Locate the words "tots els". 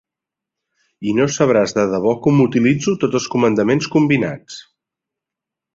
3.05-3.29